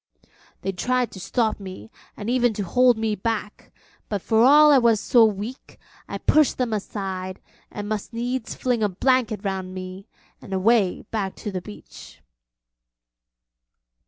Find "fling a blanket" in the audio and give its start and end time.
8.55-9.41